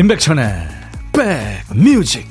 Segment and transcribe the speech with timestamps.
[0.00, 0.44] 임백천의
[1.12, 2.26] 백뮤직.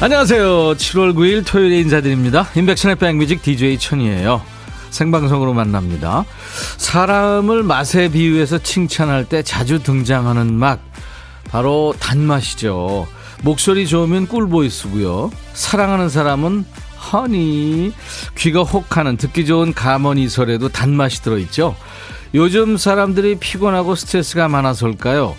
[0.00, 0.74] 안녕하세요.
[0.74, 2.48] 7월 9일 토요일에 인사드립니다.
[2.56, 4.42] 임백천의 백뮤직 DJ 천이에요.
[4.90, 6.24] 생방송으로 만납니다.
[6.78, 10.80] 사람을 맛에 비유해서 칭찬할 때 자주 등장하는 맛,
[11.50, 13.06] 바로 단맛이죠.
[13.42, 15.30] 목소리 좋으면 꿀보이스고요.
[15.52, 16.64] 사랑하는 사람은
[17.12, 17.92] 허니,
[18.36, 21.76] 귀가 혹하는 듣기 좋은 가머니설에도 단맛이 들어있죠.
[22.34, 25.34] 요즘 사람들이 피곤하고 스트레스가 많아서일까요?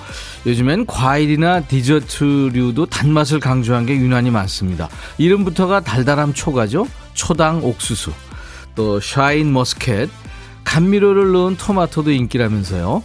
[0.46, 4.90] 요즘엔 과일이나 디저트류도 단맛을 강조한 게 유난히 많습니다.
[5.18, 6.88] 이름부터가 달달함 초가죠?
[7.14, 8.12] 초당 옥수수.
[8.76, 10.10] 또 샤인 머스켓,
[10.70, 13.02] 감미료를 넣은 토마토도 인기라면서요.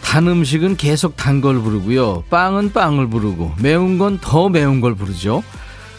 [0.00, 2.22] 단 음식은 계속 단 걸 부르고요.
[2.30, 5.42] 빵은 빵을 부르고 매운 건 더 매운 걸 부르죠.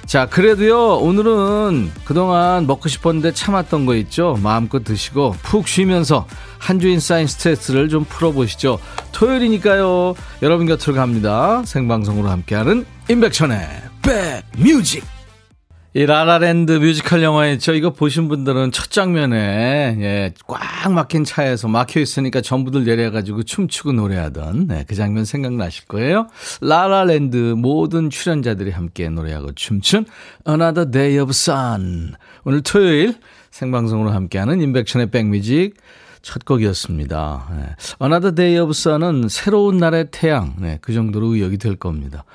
[0.05, 4.39] 자, 그래도요, 오늘은 그동안 먹고 싶었는데 참았던 거 있죠?
[4.41, 6.25] 마음껏 드시고 푹 쉬면서
[6.57, 8.79] 한 주인 쌓인 스트레스를 좀 풀어보시죠.
[9.11, 11.61] 토요일이니까요, 여러분 곁으로 갑니다.
[11.65, 13.67] 생방송으로 함께하는 임백천의
[14.01, 15.18] 백뮤직.
[15.95, 17.73] 이 라라랜드 뮤지컬 영화였죠.
[17.73, 24.67] 이거 보신 분들은 첫 장면에 예, 꽉 막힌 차에서 막혀 있으니까 전부들 내려가지고 춤추고 노래하던
[24.67, 26.27] 네, 그 장면 생각나실 거예요.
[26.61, 30.05] 라라랜드 모든 출연자들이 함께 노래하고 춤춘
[30.47, 32.13] Another Day of Sun.
[32.43, 33.15] 오늘 토요일
[33.49, 35.73] 생방송으로 함께하는 임백천의 백뮤직
[36.21, 37.47] 첫 곡이었습니다.
[37.57, 37.63] 네.
[37.99, 40.53] Another Day of Sun은 새로운 날의 태양.
[40.59, 42.25] 네, 그 정도로 의역이 될 겁니다.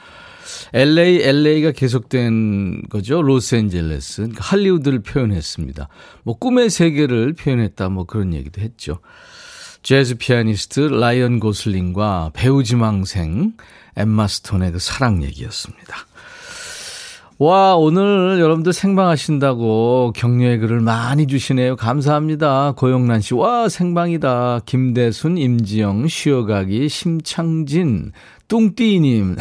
[0.74, 3.22] LA, LA가 계속된 거죠.
[3.22, 4.22] 로스앤젤레스.
[4.22, 5.88] 그러니까 할리우드를 표현했습니다.
[6.24, 8.98] 뭐 꿈의 세계를 표현했다 뭐 그런 얘기도 했죠.
[9.84, 13.52] 재즈 피아니스트 라이언 고슬링과 배우 지망생
[13.96, 15.94] 엠마 스톤의 그 사랑 얘기였습니다.
[17.38, 21.74] 와, 오늘 여러분들 생방하신다고 격려의 글을 많이 주시네요.
[21.74, 22.74] 감사합니다.
[22.76, 23.34] 고영란 씨.
[23.34, 24.60] 와, 생방이다.
[24.66, 28.12] 김대순, 임지영, 쉬어가기, 심창진,
[28.48, 29.36] 뚱띠님,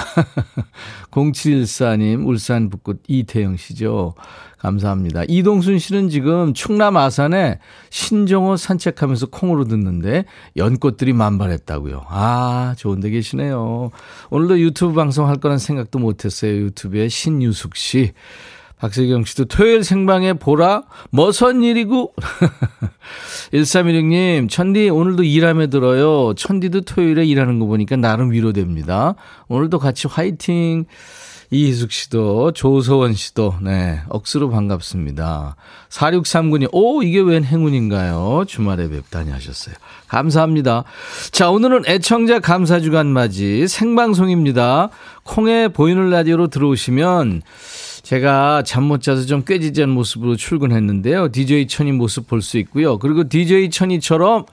[1.12, 4.16] 0714님, 울산 북구 이태영 씨죠.
[4.64, 5.24] 감사합니다.
[5.28, 7.60] 이동순 씨는 지금 충남 아산에
[7.90, 10.24] 신정호 산책하면서 콩으로 듣는데
[10.56, 12.06] 연꽃들이 만발했다고요.
[12.08, 13.92] 아, 좋은 데 계시네요.
[14.30, 16.54] 오늘도 유튜브 방송 할 거란 생각도 못 했어요.
[16.54, 18.14] 유튜브에 신유숙 씨.
[18.84, 20.82] 박세경 씨도 토요일 생방에 보라?
[21.10, 22.14] 머선 일이고?
[23.54, 26.34] 1316님, 천디 오늘도 일하며 들어요.
[26.34, 29.16] 천디도 토요일에 일하는 거 보니까 나름 위로됩니다.
[29.48, 30.84] 오늘도 같이 화이팅!
[31.50, 35.56] 이희숙 씨도, 조서원 씨도, 네, 억수로 반갑습니다.
[35.90, 38.44] 4639님, 오, 이게 웬 행운인가요?
[38.48, 39.76] 주말에 뵙다니 하셨어요.
[40.08, 40.84] 감사합니다.
[41.32, 44.90] 자, 오늘은 애청자 감사주간 맞이 생방송입니다.
[45.24, 47.44] 콩에 보이는 라디오로 들어오시면
[48.04, 51.32] 제가 잠 못 자서 좀 꾀지지한 모습으로 출근했는데요.
[51.32, 53.00] DJ 천이 모습 볼 수 있고요.
[53.00, 54.46] 그리고 DJ 천이처럼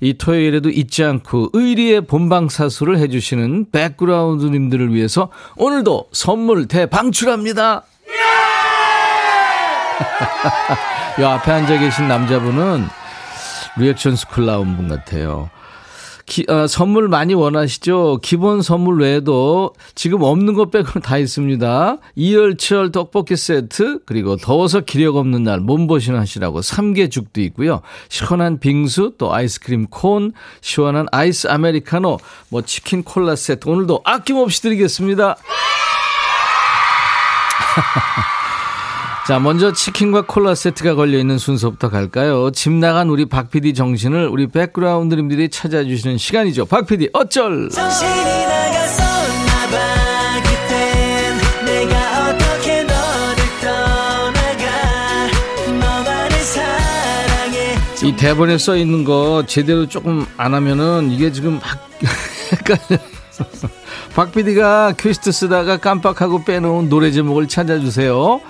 [0.00, 7.82] 이 토요일에도 잊지 않고 의리의 본방사수를 해주시는 백그라운드님들을 위해서 오늘도 선물 대방출합니다.
[11.18, 12.86] 이 앞에 앉아 계신 남자분은
[13.78, 15.48] 리액션 스쿨 나온 분 같아요.
[16.28, 18.20] 기, 어, 선물 많이 원하시죠?
[18.22, 21.96] 기본 선물 외에도 지금 없는 것 빼고는 다 있습니다.
[22.14, 27.80] 이열치열 떡볶이 세트, 그리고 더워서 기력 없는 날 몸보신 하시라고 삼계죽도 있고요.
[28.10, 32.18] 시원한 빙수, 또 아이스크림 콘, 시원한 아이스 아메리카노,
[32.50, 35.36] 뭐 치킨 콜라 세트 오늘도 아낌없이 드리겠습니다.
[39.28, 42.50] 자, 먼저 치킨과 콜라 세트가 걸려있는 순서부터 갈까요?
[42.50, 46.64] 집 나간 우리 박 PD 정신을 우리 백그라운드님들이 찾아주시는 시간이죠.
[46.64, 47.68] 박 PD, 어쩔!
[58.02, 61.86] 이 대본에 써 있는 거 제대로 조금 안 하면은 이게 지금 막
[64.16, 68.40] 박 PD가 큐시트 쓰다가 깜빡하고 빼놓은 노래 제목을 찾아주세요.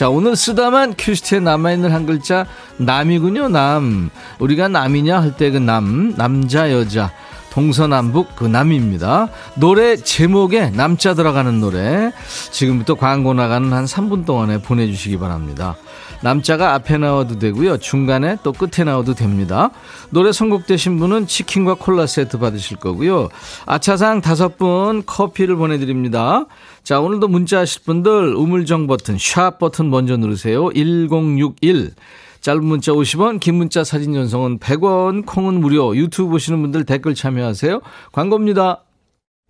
[0.00, 2.46] 자, 오늘 쓰다만 큐시트에 남아있는 한 글자,
[2.78, 4.08] 남이군요, 남.
[4.38, 7.12] 우리가 남이냐 할 때 그 남, 남자, 여자.
[7.50, 9.28] 동서남북 그 남입니다.
[9.56, 12.12] 노래 제목에 남자 들어가는 노래.
[12.50, 15.76] 지금부터 광고 나가는 한 3분 동안에 보내주시기 바랍니다.
[16.22, 17.78] 남자가 앞에 나와도 되고요.
[17.78, 19.70] 중간에 또 끝에 나와도 됩니다.
[20.10, 23.28] 노래 선곡되신 분은 치킨과 콜라 세트 받으실 거고요.
[23.66, 26.44] 아차상 다섯 분 커피를 보내드립니다.
[26.82, 30.70] 자, 오늘도 문자 하실 분들 우물정 버튼, 샵 버튼 먼저 누르세요.
[30.74, 31.92] 1061.
[32.40, 35.94] 짧은 문자 50원, 긴 문자 사진 전송은 100원, 콩은 무료.
[35.94, 37.80] 유튜브 보시는 분들 댓글 참여하세요.
[38.12, 38.82] 광고입니다.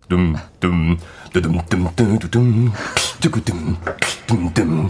[0.09, 0.97] 둠둠
[1.31, 1.57] 뚜둠
[1.95, 2.71] 뚜두둠
[3.21, 3.77] 뚜구둠
[4.27, 4.89] 뚜둠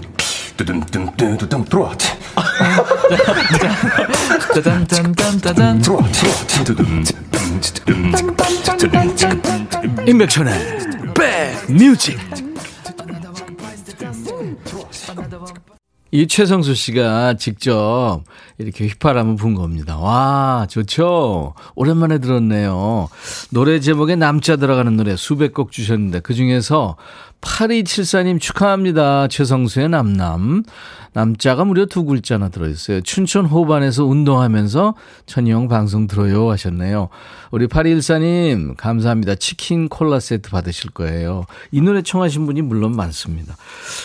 [1.15, 1.95] 뚜두둠 들어와
[4.53, 6.01] 짜잔짠짠짠짠 들어와
[10.07, 10.80] 임백천의
[11.13, 12.19] 백뮤직
[16.13, 18.23] 이 최성수 씨가 직접
[18.57, 19.97] 이렇게 휘파람을 분 겁니다.
[19.97, 21.53] 와, 좋죠?
[21.75, 23.07] 오랜만에 들었네요.
[23.51, 26.97] 노래 제목에 남자 들어가는 노래 수백 곡 주셨는데 그 중에서
[27.41, 29.27] 8274님 축하합니다.
[29.27, 30.63] 최성수의 남남.
[31.13, 33.01] 남자가 무려 두 글자나 들어있어요.
[33.01, 34.95] 춘천 호반에서 운동하면서
[35.25, 37.09] 천희영 방송 들어요 하셨네요.
[37.51, 39.35] 우리 8214님 감사합니다.
[39.35, 41.45] 치킨 콜라 세트 받으실 거예요.
[41.71, 43.57] 이 노래 청하신 분이 물론 많습니다.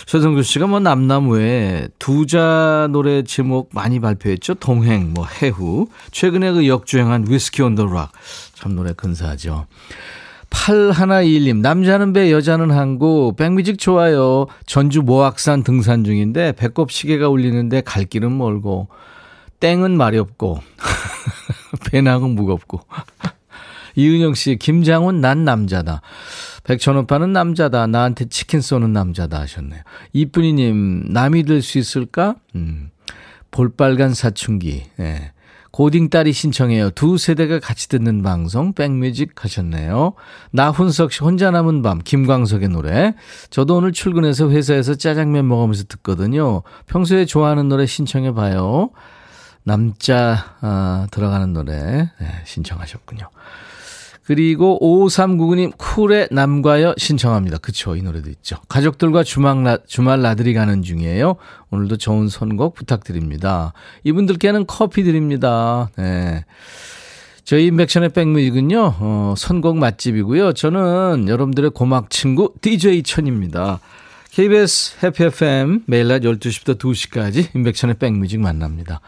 [0.07, 4.55] 최성수 씨가 뭐 남남 외에 두자 노래 제목 많이 발표했죠.
[4.55, 5.87] 동행, 뭐 해후.
[6.11, 8.11] 최근에 그 역주행한 위스키 온 더 락.
[8.55, 9.67] 참 노래 근사하죠.
[10.51, 14.47] 8121님, 남자는 배, 여자는 항구, 백뮤직 좋아요.
[14.67, 18.89] 전주 모악산 등산 중인데, 배꼽 시계가 울리는데 갈 길은 멀고,
[19.61, 20.61] 땡은 말이 없고,
[21.91, 22.81] 배낭은 무겁고.
[23.97, 26.03] 이은영 씨, 김장훈, 난 남자다.
[26.65, 27.87] 백천 오빠는 남자다.
[27.87, 29.83] 나한테 치킨 쏘는 남자다 하셨네요.
[30.13, 32.35] 이쁜이님, 남이 될 수 있을까?
[32.55, 32.91] 음,
[33.51, 34.83] 볼빨간 사춘기.
[35.01, 35.33] 예.
[35.77, 36.89] 고딩 딸이 신청해요.
[36.93, 40.15] 두 세대가 같이 듣는 방송 백뮤직 하셨네요.
[40.51, 43.15] 나훈석 씨 혼자 남은 밤 김광석의 노래.
[43.51, 46.63] 저도 오늘 출근해서 회사에서 짜장면 먹으면서 듣거든요.
[46.87, 48.89] 평소에 좋아하는 노래 신청해 봐요.
[49.65, 53.29] 남자 아, 들어가는 노래 네, 신청하셨군요.
[54.27, 57.59] 그리고 5399님 쿨의 남과여 신청합니다.
[57.59, 58.57] 그쵸 이 노래도 있죠.
[58.69, 61.37] 가족들과 주말, 나, 주말 나들이 가는 중이에요.
[61.71, 63.73] 오늘도 좋은 선곡 부탁드립니다.
[64.03, 65.91] 이분들께는 커피 드립니다.
[65.97, 66.45] 네.
[67.45, 70.55] 저희 인백션의 백뮤직은요, 어, 선곡 맛집이고요.
[70.55, 73.79] 저는 여러분들의 고막 친구 DJ 천입니다.
[74.33, 79.01] KBS 해피 FM 매일 낮 12시부터 2시까지 인백션의 백뮤직 만납니다.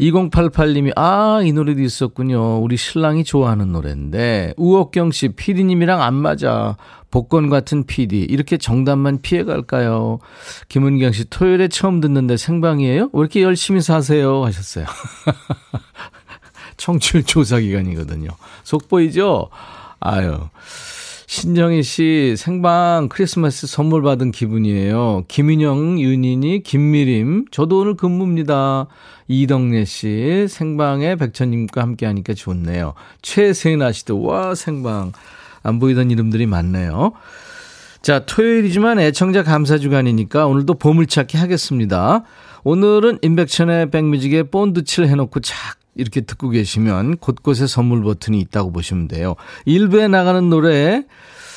[0.00, 2.58] 2088님이, 아, 이 노래도 있었군요.
[2.58, 6.76] 우리 신랑이 좋아하는 노래인데, 우옥경 씨, 피디님이랑 안 맞아.
[7.10, 8.18] 복권 같은 피디.
[8.20, 10.18] 이렇게 정답만 피해 갈까요?
[10.68, 13.10] 김은경 씨, 토요일에 처음 듣는데 생방이에요?
[13.12, 14.44] 왜 이렇게 열심히 사세요?
[14.44, 14.84] 하셨어요.
[16.76, 18.28] 청취율 조사 기간이거든요.
[18.62, 19.48] 속 보이죠?
[20.00, 20.38] 아유.
[21.28, 25.26] 신정희 씨 생방 크리스마스 선물 받은 기분이에요.
[25.28, 27.44] 김인영, 윤인이, 김미림.
[27.50, 28.86] 저도 오늘 근무입니다.
[29.28, 32.94] 이덕래 씨 생방에 백천님과 함께 하니까 좋네요.
[33.20, 35.12] 최세나 씨도 와 생방
[35.62, 37.12] 안 보이던 이름들이 많네요.
[38.00, 42.24] 자 토요일이지만 애청자 감사 주간이니까 오늘도 보물찾기 하겠습니다.
[42.64, 49.34] 오늘은 임백천의 백뮤직에 본드칠 해놓고 착 이렇게 듣고 계시면 곳곳에 선물 버튼이 있다고 보시면 돼요.
[49.66, 51.04] 일부에 나가는 노래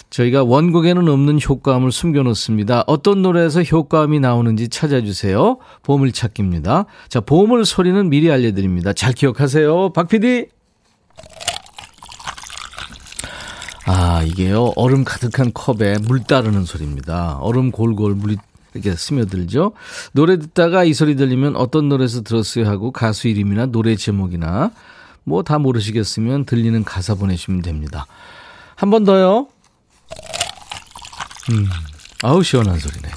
[0.10, 2.84] 저희가 원곡에는 없는 효과음을 숨겨놓습니다.
[2.88, 5.60] 어떤 노래에서 효과음이 나오는지 찾아주세요.
[5.84, 6.86] 보물찾기입니다.
[7.08, 8.92] 자, 보물 소리는 미리 알려드립니다.
[8.92, 9.94] 잘 기억하세요.
[9.94, 10.48] 박 PD.
[13.86, 14.74] 아, 이게요.
[14.75, 17.38] 얼음 가득한 컵에 물 따르는 소리입니다.
[17.39, 18.38] 얼음 골골 물이
[18.74, 19.74] 이렇게 스며들죠.
[20.13, 24.72] 노래 듣다가 이 소리 들리면 어떤 노래에서 들었어요 하고 가수 이름이나 노래 제목이나
[25.24, 28.08] 뭐 다 모르시겠으면 들리는 가사 보내시면 됩니다.
[28.75, 29.48] 한 번 더요.
[31.51, 31.68] 음,
[32.24, 33.13] 아우 시원한 소리네요.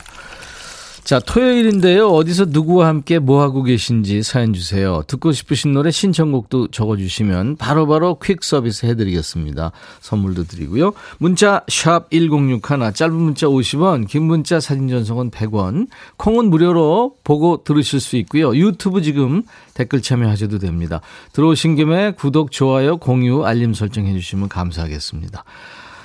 [1.05, 2.09] 자, 토요일인데요.
[2.09, 5.03] 어디서 누구와 함께 뭐 하고 계신지 사연 주세요.
[5.07, 9.73] 듣고 싶으신 노래 신청곡도 적어 주시면 바로바로 퀵 서비스 해 드리겠습니다.
[10.01, 10.95] 선물도 드리고요.
[11.19, 15.89] 문자 샵 1061, 짧은 문자 50원, 긴 문자 사진 전송은 100원.
[16.17, 18.57] 콩은 무료로 보고 들으실 수 있고요.
[18.57, 19.43] 유튜브 지금
[19.75, 21.03] 댓글 참여하셔도 됩니다.
[21.35, 25.45] 들어오신 김에 구독, 좋아요, 공유, 알림 설정해 주시면 감사하겠습니다.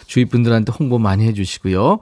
[0.07, 1.99] 주위 분들한테 홍보 많이 해 주시고요.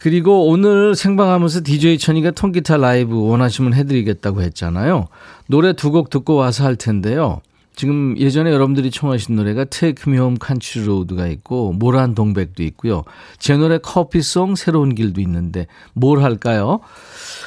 [0.00, 5.06] 그리고 오늘 생방하면서 DJ 천이가 통기타 라이브 원하시면 해드리겠다고 했잖아요.
[5.46, 7.40] 노래 두 곡 듣고 와서 할 텐데요.
[7.76, 13.02] 지금 예전에 여러분들이 청하신 노래가 Take Me Home Country Road가 있고 모란 동백도 있고요.
[13.38, 16.78] 제 노래 커피송 새로운 길도 있는데 뭘 할까요?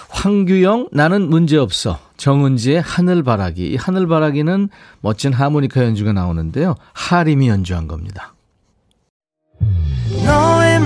[0.10, 2.00] 황규영 나는 문제없어.
[2.18, 3.68] 정은지의 하늘바라기.
[3.72, 4.70] 이 하늘바라기는
[5.01, 6.75] 멋진 하모니카 연주가 나오는데요.
[6.94, 8.34] 하림이 연주한 겁니다.
[9.60, 10.07] 너의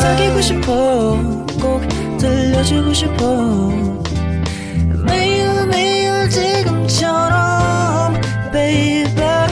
[0.00, 1.82] 속삭이고 싶어 꼭
[2.18, 3.68] 들려주고 싶어
[5.04, 8.14] 매일 매일 지금처럼
[8.50, 9.46] baby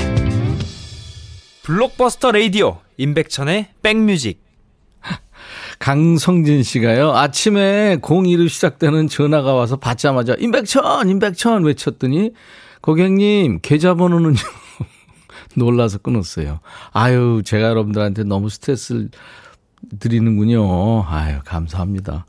[1.63, 4.43] 블록버스터 레이디오 임백천의 백뮤직
[5.79, 7.13] 강성진 씨가요.
[7.13, 12.33] 아침에 02로 시작되는 전화가 와서 받자마자 임백천, 임백천 외쳤더니
[12.81, 14.39] 고객님 계좌번호는요.
[15.57, 16.61] 놀라서 끊었어요.
[16.93, 19.11] 아유, 제가 여러분들한테 너무 스트레스를
[20.01, 21.05] 드리는군요.
[21.07, 22.27] 아유, 감사합니다.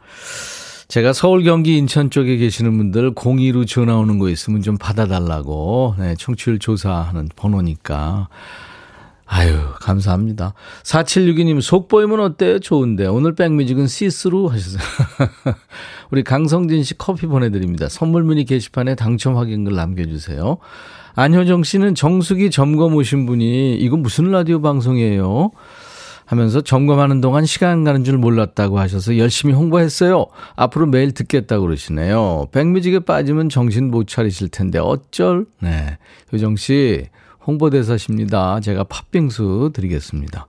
[0.88, 6.16] 제가 서울, 경기, 인천 쪽에 계시는 분들 02로 전화 오는 거 있으면 좀 받아달라고, 네,
[6.18, 8.28] 청취율 조사하는 번호니까.
[9.32, 10.56] 아유, 감사합니다.
[10.82, 12.58] 4762님, 속 보이면 어때요?
[12.58, 13.06] 좋은데.
[13.06, 14.82] 오늘 백뮤직은 시스루 하셨어요.
[16.10, 17.88] 우리 강성진 씨 커피 보내드립니다.
[17.88, 20.58] 선물 문의 게시판에 당첨 확인글 남겨주세요.
[21.14, 25.52] 안효정 씨는 정수기 점검 오신 분이, 이거 무슨 라디오 방송이에요?
[26.30, 30.28] 하면서 점검하는 동안 시간 가는 줄 몰랐다고 하셔서 열심히 홍보했어요.
[30.56, 32.50] 앞으로 매일 듣겠다고 그러시네요.
[32.52, 35.48] 백뮤직에 빠지면 정신 못 차리실 텐데 어쩔?
[35.60, 35.98] 네.
[36.32, 37.08] 효정 씨,
[37.48, 38.60] 홍보대사십니다.
[38.60, 40.46] 제가 팥빙수 드리겠습니다.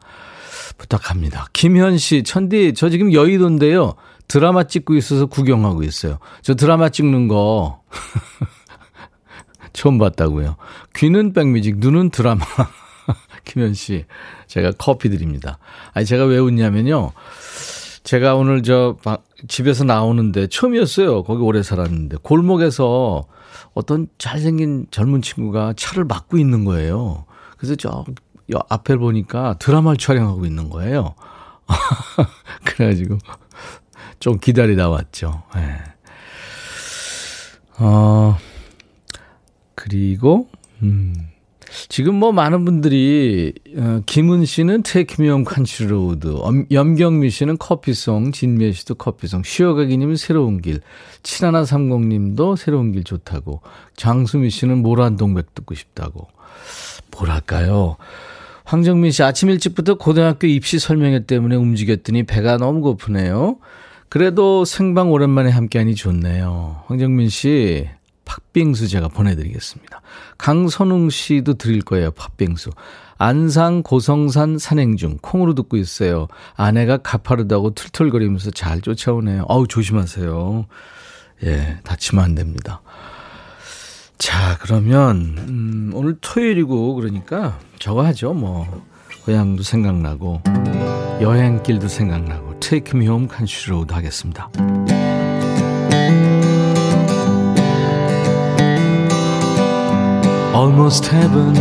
[0.77, 1.47] 부탁합니다.
[1.55, 3.95] 김현 씨, 천디, 저 지금 여의도인데요.
[4.29, 6.19] 드라마 찍고 있어서 구경하고 있어요.
[6.43, 7.81] 저 드라마 찍는 거
[9.73, 10.57] 처음 봤다고요.
[10.95, 12.45] 귀는 백뮤직, 눈은 드라마.
[13.50, 14.04] 김현 씨,
[14.47, 15.59] 제가 커피 드립니다.
[15.92, 17.11] 아니, 제가 왜 웃냐면요.
[18.04, 18.97] 제가 오늘 저
[19.49, 21.25] 집에서 나오는데 처음이었어요.
[21.25, 22.19] 거기 오래 살았는데.
[22.23, 23.26] 골목에서
[23.75, 27.25] 어떤 잘생긴 젊은 친구가 차를 막고 있는 거예요.
[27.57, 28.04] 그래서 저
[28.69, 31.16] 앞에 보니까 드라마를 촬영하고 있는 거예요.
[32.64, 33.19] 그래가지고
[34.21, 35.42] 좀 기다리다 왔죠.
[35.57, 35.76] 네.
[37.78, 38.37] 어,
[39.75, 40.49] 그리고,
[40.83, 41.30] 음,
[41.89, 46.29] 지금 뭐 많은 분들이 어, 김은 씨는 Country Road,
[46.71, 50.81] 염경미 씨는 커피송, 진미애 씨도 커피송, 쉬어가기님은 새로운 길,
[51.23, 53.61] 7130님도 새로운 길 좋다고,
[53.97, 56.29] 장수미 씨는 모란동백 듣고 싶다고.
[57.17, 57.97] 뭐랄까요?
[58.65, 63.59] 황정민 씨 아침 일찍부터 고등학교 입시 설명회 때문에 움직였더니 배가 너무 고프네요.
[64.09, 66.83] 그래도 생방 오랜만에 함께하니 좋네요.
[66.87, 67.89] 황정민 씨
[68.31, 70.03] 팥빙수 제가 보내드리겠습니다.
[70.39, 72.13] 강선웅 씨도 드릴 거예요.
[72.13, 72.71] 팥빙수.
[73.19, 76.29] 안상 고성산 산행 중 콩으로 듣고 있어요.
[76.55, 79.47] 아내가 가파르다고 툴툴거리면서 잘 쫓아오네요.
[79.49, 80.67] 어우 조심하세요.
[81.45, 82.83] 예, 다치면 안 됩니다.
[84.17, 88.33] 자, 그러면 음, 오늘 토요일이고 그러니까 저거 하죠.
[88.33, 88.87] 뭐
[89.25, 90.41] 고향도 생각나고
[91.21, 92.61] 여행길도 생각나고
[92.95, 94.51] Me Home Country Road 하겠습니다.
[100.61, 101.55] Almost heaven,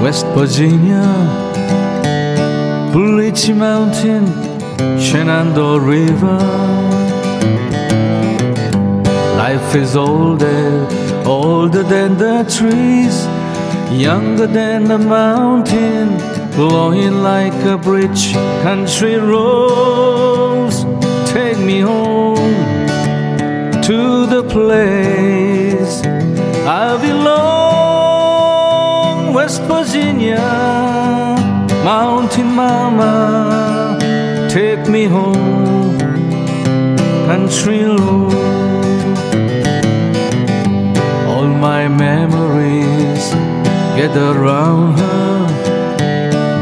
[0.00, 1.02] West Virginia,
[2.92, 4.26] Blue Ridge Mountain,
[5.00, 6.38] Shenandoah River.
[9.42, 10.86] Life is older,
[11.26, 13.26] older than the trees,
[13.90, 16.16] younger than the mountain,
[16.54, 18.34] blowing like a bridge.
[18.62, 20.84] Country roads,
[21.32, 22.54] take me home
[23.82, 26.21] to the place
[26.74, 28.54] I belong,
[29.34, 30.40] West Virginia,
[31.84, 33.98] Mountain Mama,
[34.48, 35.98] take me home,
[37.28, 38.32] country road.
[41.28, 43.24] All my memories
[43.94, 45.46] gather around her.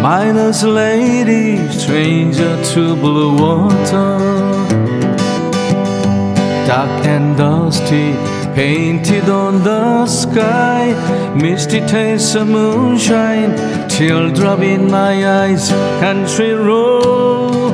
[0.03, 4.19] Miner's lady, stranger to blue water,
[6.67, 10.95] dark and dusty painted on the sky,
[11.35, 13.57] misty taste of moonshine,
[13.89, 17.73] teardrop in my eyes, country road,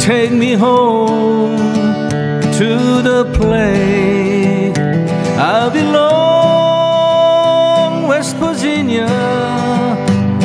[0.00, 1.56] take me home
[2.58, 4.76] to the place
[5.38, 7.08] I belong,
[8.08, 9.08] West Virginia,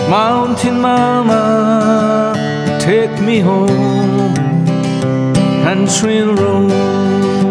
[0.10, 2.34] Mountain Mama,
[2.80, 4.36] take me home,
[5.64, 7.43] country road.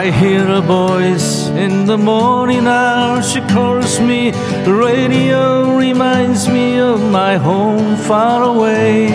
[0.00, 3.22] I hear a voice in the morning hour.
[3.22, 4.30] She calls me.
[4.64, 9.08] The radio reminds me of my home far away.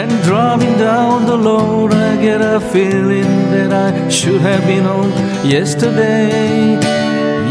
[0.00, 5.12] And driving down the road, I get a feeling that I should have been home
[5.46, 6.74] yesterday.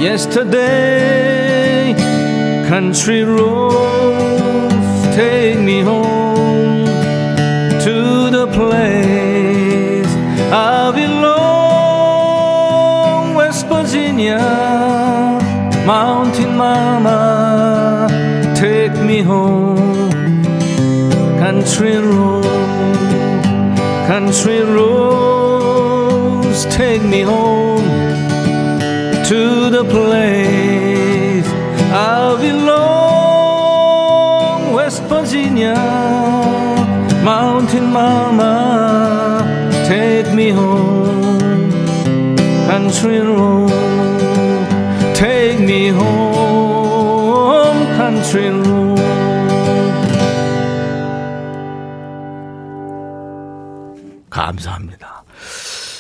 [0.09, 1.95] Yesterday,
[2.67, 6.85] country roads take me home
[7.85, 10.11] to the place
[10.51, 11.36] I belong.
[14.17, 15.37] Virginia,
[15.85, 18.07] Mountain Mama,
[18.55, 20.09] take me home.
[21.37, 22.43] Country road,
[24.07, 27.83] country roads, take me home
[29.29, 31.47] to the place
[31.93, 32.73] I belong.
[34.73, 35.75] West Virginia,
[37.23, 39.43] Mountain Mama,
[39.87, 41.27] take me home.
[42.67, 43.71] Country road,
[45.17, 47.07] take me home.
[47.97, 49.01] Country road.
[54.29, 55.23] 감사합니다.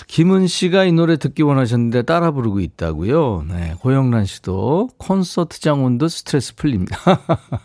[0.05, 3.45] 김은 씨가 이 노래 듣기 원하셨는데 따라 부르고 있다고요.
[3.49, 6.97] 네, 고영란 씨도 콘서트장 온듯 스트레스 풀립니다.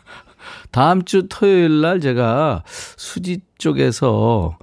[0.73, 4.57] 다음 주 토요일 날 제가 수지 쪽에서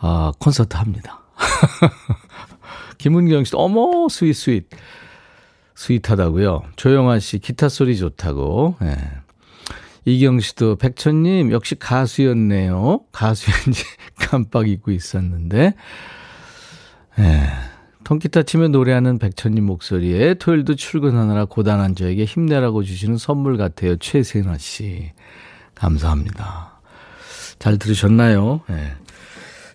[0.00, 1.20] 아, 콘서트 합니다.
[2.98, 4.68] 김은경 씨도 어머 스윗 스윗
[5.78, 6.64] 스윗하다고요.
[6.74, 8.74] 조영아 씨 기타 소리 좋다고.
[8.80, 8.96] 네.
[10.04, 13.02] 이경 씨도 백천님 역시 가수였네요.
[13.12, 13.84] 가수인지
[14.18, 15.74] 깜빡 잊고 있었는데.
[17.20, 17.48] 예.
[18.02, 23.96] 통기타 치며 노래하는 백천님 목소리에 토요일도 출근하느라 고단한 저에게 힘내라고 주시는 선물 같아요.
[23.98, 25.12] 최세나 씨.
[25.76, 26.80] 감사합니다.
[27.60, 28.62] 잘 들으셨나요?
[28.70, 28.94] 예.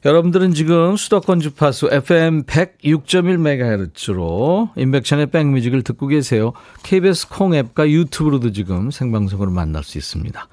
[0.05, 6.51] 여러분들은 지금 수도권 주파수 FM 106.1MHz로 인백션의 백뮤직을 듣고 계세요.
[6.83, 10.49] KBS 콩 앱과 유튜브로도 지금 생방송으로 만날 수 있습니다.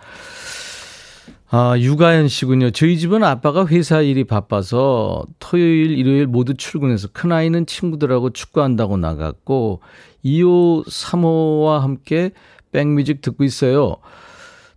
[1.52, 2.71] 아, 유가연 씨군요.
[2.71, 9.80] 저희 집은 아빠가 회사 일이 바빠서 토요일, 일요일 모두 출근해서 큰아이는 친구들하고 축구한다고 나갔고
[10.25, 12.30] 2호, 3호와 함께
[12.71, 13.97] 백뮤직 듣고 있어요.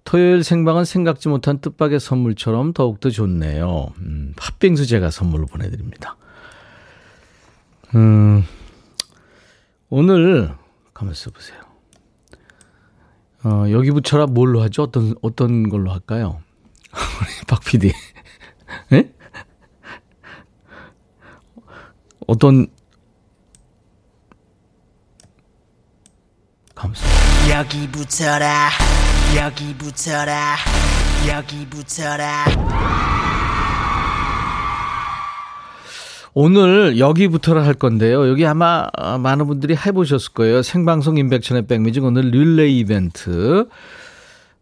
[0.04, 3.94] 토요일 생방은 생각지 못한 뜻밖의 선물처럼 더욱더 좋네요.
[4.00, 6.18] 음, 팥빙수 제가 선물로 보내드립니다.
[7.96, 8.44] 음,
[9.90, 10.54] 오늘,
[10.94, 11.60] 가만있어 보세요.
[13.44, 14.84] 어, 여기 붙여라 뭘로 하죠?
[14.84, 16.42] 어떤, 어떤 걸로 할까요?
[17.48, 17.92] 박 PD.
[18.94, 19.14] 예?
[22.28, 22.68] 어떤,
[26.84, 27.58] 감사합니다.
[27.58, 28.70] 여기 붙어라
[29.38, 30.56] 여기 붙어라
[31.30, 32.46] 여기 붙어라
[36.36, 38.28] 오늘 여기부터라 할 건데요.
[38.28, 38.88] 여기 아마
[39.20, 40.64] 많은 분들이 해보셨을 거예요.
[40.64, 43.68] 생방송 인백천의 백뮤직 오늘 릴레이 이벤트.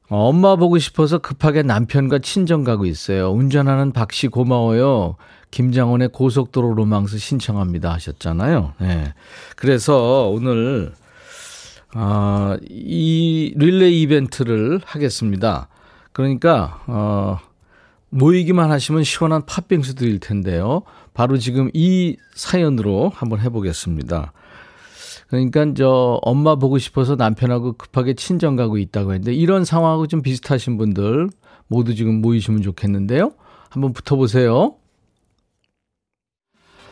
[0.10, 3.32] 어, 엄마 보고 싶어서 급하게 남편과 친정 가고 있어요.
[3.32, 5.16] 운전하는 박씨 고마워요.
[5.52, 8.74] 김장원의 고속도로 로망스 신청합니다 하셨잖아요.
[8.80, 9.14] 네.
[9.56, 10.92] 그래서 오늘
[11.96, 15.68] 어, 이 릴레이 이벤트를 하겠습니다.
[16.14, 17.38] 그러니까 어,
[18.10, 20.84] 모이기만 하시면 시원한 팥빙수 드릴 텐데요.
[21.14, 24.34] 바로 지금 이 사연으로 한번 해보겠습니다.
[25.28, 30.78] 그러니까 저 엄마 보고 싶어서 남편하고 급하게 친정 가고 있다고 했는데 이런 상황하고 좀 비슷하신
[30.78, 31.30] 분들
[31.68, 33.32] 모두 지금 모이시면 좋겠는데요.
[33.70, 34.76] 한번 붙어보세요.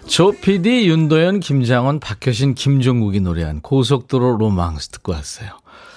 [0.10, 5.50] 조 PD, 윤도현, 김장원, 박효신, 김종국이 노래한 고속도로 로망스 듣고 왔어요.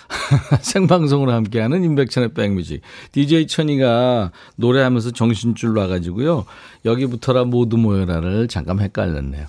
[0.61, 2.83] 생방송으로 함께하는 인백천의 백뮤직.
[3.13, 6.45] DJ 천이가 노래하면서 정신줄 놔가지고요.
[6.85, 9.47] 여기부터라 모두 모여라를 잠깐 헷갈렸네요.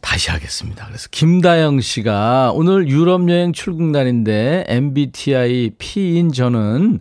[0.00, 0.86] 다시 하겠습니다.
[0.86, 7.00] 그래서 김다영 씨가 오늘 유럽 여행 출국 날인데 MBTI P인 저는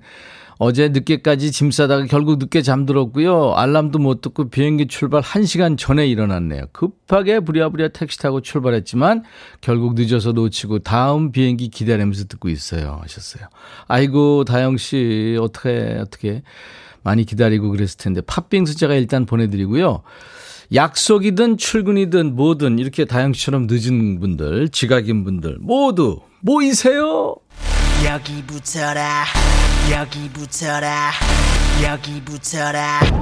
[0.57, 3.53] 어제 늦게까지 짐 싸다가 결국 늦게 잠들었고요.
[3.55, 6.65] 알람도 못 듣고 비행기 출발 1시간 전에 일어났네요.
[6.71, 9.23] 급하게 부랴부랴 택시 타고 출발했지만
[9.61, 12.99] 결국 늦어서 놓치고 다음 비행기 기다리면서 듣고 있어요.
[13.01, 13.47] 하셨어요.
[13.87, 16.43] 아이고 다영 씨 어떻게 어떻게
[17.03, 20.03] 많이 기다리고 그랬을 텐데 팥빙수 제가 일단 보내드리고요.
[20.73, 27.35] 약속이든 출근이든 뭐든 이렇게 다영 씨처럼 늦은 분들, 지각인 분들 모두 모이세요.
[28.05, 29.25] 여기 붙어라
[29.91, 31.11] 여기 붙어라
[31.83, 32.99] 여기 붙어라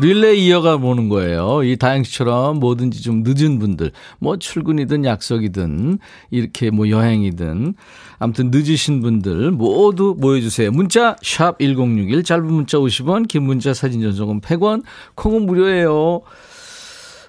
[0.00, 1.62] 릴레이 이어가 보는 거예요.
[1.62, 5.98] 이 다영 씨처럼 뭐든지 좀 늦은 분들, 뭐 출근이든 약속이든
[6.30, 7.74] 이렇게 뭐 여행이든
[8.18, 10.70] 아무튼 늦으신 분들 모두 모여 주세요.
[10.70, 14.84] 문자 샵 #1061 짧은 문자 50원, 긴 문자 사진 전송은 100원,
[15.16, 16.22] 콩은 무료예요.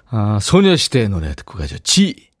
[0.08, 1.78] 아, 소녀시대의 노래 듣고 가죠.
[1.78, 2.31] 지.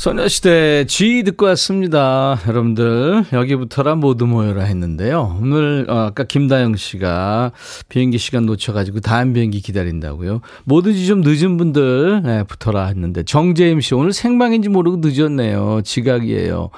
[0.00, 2.40] 소녀시대 G 듣고 왔습니다.
[2.48, 5.36] 여러분들 여기부터라 모두 모여라 했는데요.
[5.42, 7.52] 오늘 어, 아까 김다영 씨가
[7.90, 10.40] 비행기 시간 놓쳐가지고 다음 비행기 기다린다고요.
[10.64, 15.82] 뭐든지 좀 늦은 분들 네, 붙어라 했는데 정재임 씨 오늘 생방인지 모르고 늦었네요.
[15.84, 16.70] 지각이에요.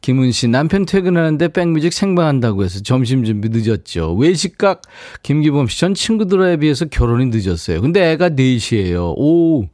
[0.00, 4.14] 김은 씨, 남편 퇴근하는데 백뮤직 생방한다고 해서 점심 준비 늦었죠.
[4.14, 4.82] 외식각
[5.22, 7.82] 김기범 씨, 전 친구들에 비해서 결혼이 늦었어요.
[7.82, 9.14] 근데 애가 4시에요.
[9.16, 9.68] 오.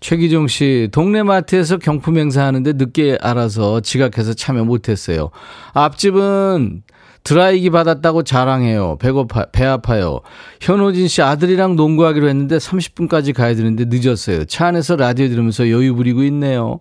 [0.00, 5.30] 최기종 씨, 동네 마트에서 경품 행사하는데 늦게 알아서 지각해서 참여 못했어요.
[5.72, 6.82] 앞집은
[7.24, 8.96] 드라이기 받았다고 자랑해요.
[8.98, 10.20] 배고파, 배 아파요.
[10.60, 14.44] 현호진 씨 아들이랑 농구하기로 했는데 30분까지 가야 되는데 늦었어요.
[14.46, 16.78] 차 안에서 라디오 들으면서 여유 부리고 있네요.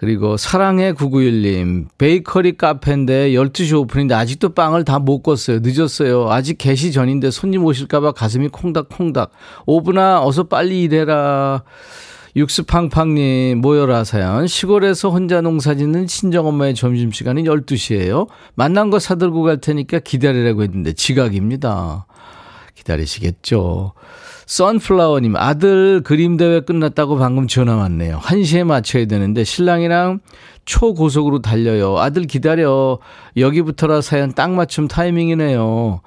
[0.00, 5.60] 그리고 사랑의 991님, 베이커리 카페인데 12시 오픈인데 아직도 빵을 다못 껐어요.
[5.62, 6.30] 늦었어요.
[6.30, 9.30] 아직 개시 전인데 손님 오실까봐 가슴이 콩닥콩닥.
[9.66, 11.64] 오브나, 어서 빨리 일해라.
[12.34, 14.46] 육수팡팡님 모여라 사연.
[14.46, 18.26] 시골에서 혼자 농사 짓는 친정엄마의 점심시간은 12시예요.
[18.54, 22.06] 만난 거 사들고 갈 테니까 기다리라고 했는데 지각입니다.
[22.74, 23.92] 기다리시겠죠.
[24.46, 28.18] 선플라워님, 아들 그림대회 끝났다고 방금 전화 왔네요.
[28.18, 30.20] 1시에 맞춰야 되는데 신랑이랑
[30.64, 31.98] 초고속으로 달려요.
[31.98, 32.98] 아들 기다려.
[33.36, 36.00] 여기부터라 사연 딱 맞춤 타이밍이네요.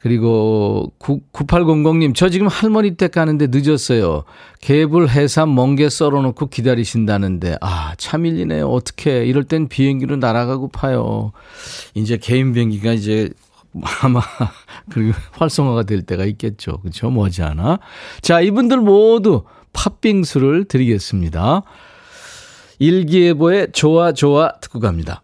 [0.00, 4.24] 그리고 9800님, 저 지금 할머니 댁 가는데 늦었어요.
[4.62, 8.66] 개불, 해삼, 멍게 썰어놓고 기다리신다는데, 아, 참 일리네요.
[8.68, 11.32] 어떻게 이럴 땐 비행기로 날아가고 파요.
[11.92, 13.28] 이제 개인 비행기가 이제
[14.02, 14.20] 아마
[14.90, 16.80] 그리고 활성화가 될 때가 있겠죠.
[16.80, 17.10] 그렇죠?
[17.10, 17.78] 머지않아.
[18.20, 21.62] 자, 이분들 모두 팥빙수를 드리겠습니다.
[22.78, 25.22] 일기예보의 좋아 좋아 듣고 갑니다.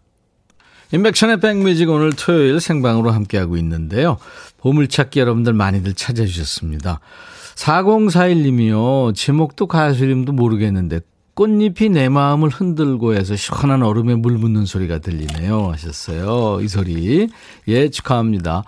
[0.93, 4.17] 인백션의 백뮤직 오늘 토요일 생방으로 함께하고 있는데요.
[4.57, 7.01] 보물찾기 여러분들 많이들 찾아주셨습니다.
[7.55, 9.15] 4041님이요.
[9.15, 11.01] 제목도 가수 이름도 모르겠는데
[11.37, 15.69] 꽃잎이 내 마음을 흔들고 해서 시원한 얼음에 물 붓는 소리가 들리네요.
[15.71, 16.61] 하셨어요.
[16.63, 17.29] 이 소리.
[17.67, 18.63] 예, 축하합니다.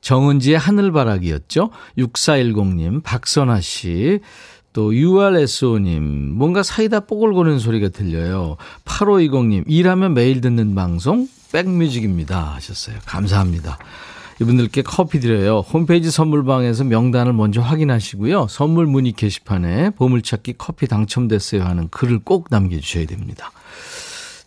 [0.00, 1.70] 정은지의 하늘바라기였죠.
[1.98, 4.20] 6410님, 박선아 씨,
[4.72, 8.58] 또 URSO님, 뭔가 사이다 뽀글거리는 소리가 들려요.
[8.84, 12.54] 8520님, 일하면 매일 듣는 방송, 백뮤직입니다.
[12.54, 12.96] 하셨어요.
[13.06, 13.76] 감사합니다.
[14.40, 15.60] 이분들께 커피 드려요.
[15.60, 18.46] 홈페이지 선물방에서 명단을 먼저 확인하시고요.
[18.48, 23.50] 선물 문의 게시판에 보물찾기 커피 당첨됐어요 하는 글을 꼭 남겨주셔야 됩니다.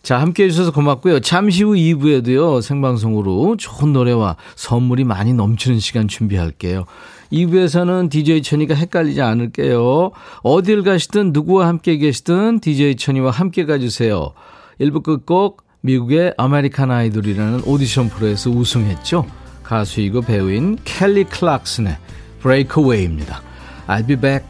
[0.02, 1.20] 자, 함께 해주셔서 고맙고요.
[1.20, 6.86] 잠시 후 2부에도요, 생방송으로 좋은 노래와 선물이 많이 넘치는 시간 준비할게요.
[7.30, 10.10] 2부에서는 DJ 천이가 헷갈리지 않을게요.
[10.42, 14.32] 어딜 가시든 누구와 함께 계시든 DJ 천이와 함께 가주세요.
[14.80, 19.41] 1부 끝곡 미국의 American Idol이라는 오디션 프로에서 우승했죠.
[19.72, 21.96] 가수이고 배우인 켈리 클락슨의
[22.42, 23.40] Breakaway입니다.
[23.88, 24.46] I'll be back.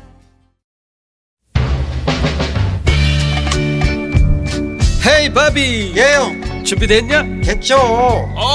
[5.06, 5.92] Hey Bobby.
[5.96, 6.64] 예 형.
[6.64, 7.22] 준비됐냐?
[7.44, 7.78] 됐죠.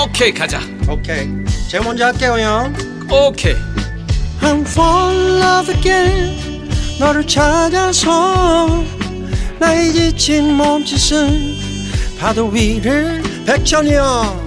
[0.06, 0.60] 오케이 가자.
[0.90, 1.30] 오케이.
[1.70, 2.76] 제가 먼저 할게요 형.
[3.10, 3.56] 오케이.
[4.42, 6.70] I'm fall in love again.
[7.00, 8.84] 너를 찾아서
[9.58, 14.47] 나의 지친 몸짓은 파도 위를 백천이 형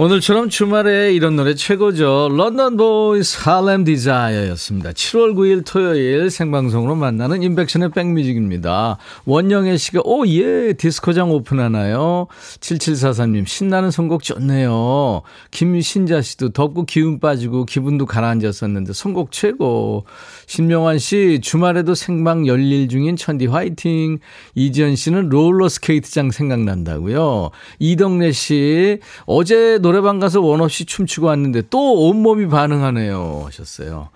[0.00, 2.28] 오늘처럼 주말에 이런 노래 최고죠.
[2.30, 4.92] 런던 보이스 Harlem Desire였습니다.
[4.92, 8.98] 7월 9일 토요일 생방송으로 만나는 임백천의 백뮤직입니다.
[9.24, 12.28] 원영애 씨가 oh yeah 디스코장 오픈하나요?
[12.60, 15.22] 7743님 신나는 선곡 좋네요.
[15.50, 20.04] 김신자 씨도 덥고 기운 빠지고 기분도 가라앉았었는데 선곡 최고.
[20.46, 24.20] 신명환 씨 주말에도 생방 열일 중인 천디 화이팅.
[24.54, 27.50] 이지연 씨는 롤러 스케이트장 생각난다고요.
[27.80, 33.44] 이덕래 씨 어제 노래방 가서 원 없이 춤추고 왔는데 또 온몸이 반응하네요.
[33.46, 34.10] 하셨어요.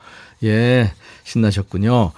[0.44, 0.92] 예,
[1.24, 2.12] 신나셨군요.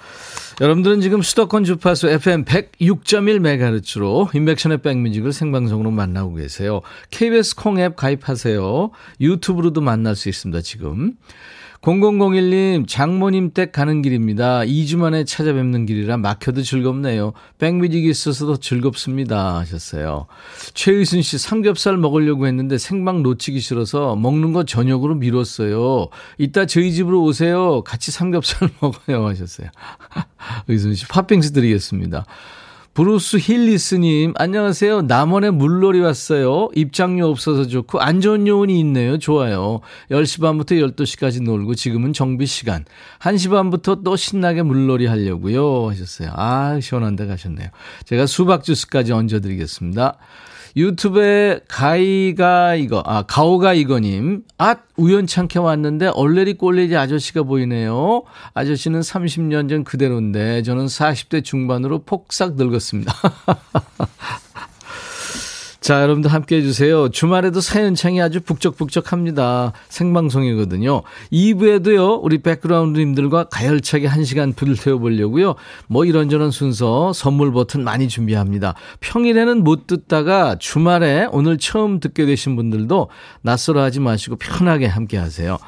[0.60, 6.80] 여러분들은 지금 수도권 주파수 FM 106.1MHz로 인백션의 백뮤직을 생방송으로 만나고 계세요.
[7.10, 8.90] KBS 콩 앱 가입하세요.
[9.20, 11.12] 유튜브로도 만날 수 있습니다, 지금.
[11.84, 14.60] 0001님, 장모님 댁 가는 길입니다.
[14.60, 17.34] 2주 만에 찾아뵙는 길이라 막혀도 즐겁네요.
[17.58, 19.58] 백뮤직이 있어서도 즐겁습니다.
[19.58, 20.26] 하셨어요.
[20.72, 26.08] 최의순 씨, 삼겹살 먹으려고 했는데 생방 놓치기 싫어서 먹는 거 저녁으로 미뤘어요.
[26.38, 27.82] 이따 저희 집으로 오세요.
[27.82, 29.26] 같이 삼겹살 먹어요.
[29.26, 29.68] 하셨어요.
[30.68, 32.24] 의순 씨, 팥빙수 드리겠습니다.
[32.94, 35.02] 브루스 윌리스님, 안녕하세요.
[35.02, 36.68] 남원에 물놀이 왔어요.
[36.76, 39.18] 입장료 없어서 좋고, 안전요원이 있네요.
[39.18, 39.80] 좋아요.
[40.12, 42.84] 10시 반부터 12시까지 놀고, 지금은 정비 시간.
[43.18, 45.90] 1시 반부터 또 신나게 물놀이 하려고요.
[45.90, 46.30] 하셨어요.
[46.34, 47.66] 아, 시원한 데 가셨네요.
[48.04, 50.16] 제가 수박 주스까지 얹어드리겠습니다.
[50.76, 54.42] 유튜브에 가이가 이거, 아, 가오가 이거님.
[54.58, 58.22] 아, 우연찮게 왔는데 얼레리 꼴레리 아저씨가 보이네요.
[58.54, 63.12] 아저씨는 30년 전 그대로인데 저는 40대 중반으로 폭삭 늙었습니다.
[65.84, 67.10] 자, 여러분들 함께 해주세요.
[67.10, 69.74] 주말에도 사연창이 아주 북적북적합니다.
[69.90, 71.02] 생방송이거든요.
[71.30, 75.56] 2부에도요, 우리 백그라운드님들과 가열차게 1시간 불을 태워보려고요.
[75.88, 78.72] 뭐 이런저런 순서, 선물 버튼 많이 준비합니다.
[79.00, 83.10] 평일에는 못 듣다가 주말에 오늘 처음 듣게 되신 분들도
[83.42, 85.58] 낯설어 하지 마시고 편하게 함께 하세요.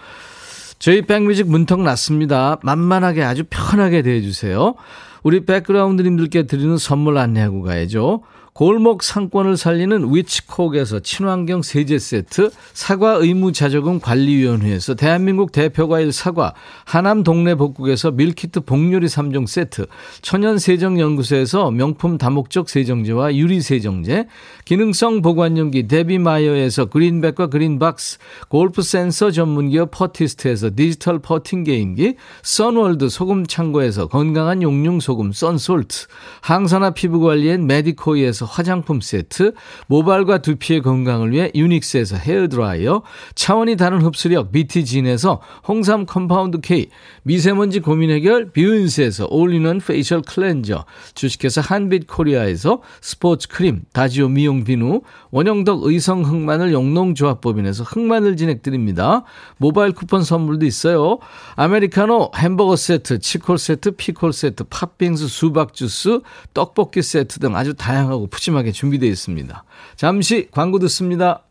[0.78, 2.56] 저희 백뮤직 문턱 났습니다.
[2.62, 4.76] 만만하게 아주 편하게 대해주세요.
[5.22, 8.22] 우리 백그라운드님들께 드리는 선물 안내하고 가야죠.
[8.56, 16.54] 골목 상권을 살리는 위치콕에서 친환경 세제 세트, 사과 의무 자조금 관리위원회에서 대한민국 대표 과일 사과,
[16.86, 19.84] 하남 동네 복국에서 밀키트 복요리 3종 세트,
[20.22, 24.26] 천연 세정 연구소에서 명품 다목적 세정제와 유리 세정제,
[24.64, 28.16] 기능성 보관용기 데비마이어에서 그린백과 그린박스,
[28.48, 36.06] 골프 센서 전문기업 퍼티스트에서 디지털 퍼팅 게임기, 선월드 소금 창고에서 건강한 용융 소금 썬솔트,
[36.40, 39.52] 항산화 피부 관리엔 메디코이에서 화장품 세트,
[39.88, 43.02] 모발과 두피의 건강을 위해 유닉스에서 헤어드라이어,
[43.34, 46.88] 차원이 다른 흡수력 비티진에서 홍삼 compound K,
[47.22, 55.02] 미세먼지 고민 해결 뷰인스에서 올인원 페이셜 클렌저, 주식회사 한빛 코리아에서 스포츠 크림, 다지오 미용 비누,
[55.30, 59.24] 원형덕 의성 흑마늘 영농조합법인에서 흑마늘 진액 드립니다.
[59.58, 61.18] 모바일 쿠폰 선물도 있어요.
[61.56, 66.20] 아메리카노 햄버거 세트, 치콜 세트, 피콜 세트, 팥빙수, 수박 주스,
[66.54, 69.64] 떡볶이 세트 등 아주 다양하고 푸짐하게 준비되어 있습니다.
[69.96, 71.42] 잠시 광고 듣습니다.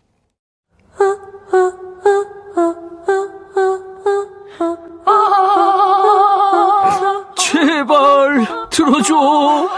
[7.38, 9.70] 제발 들어줘.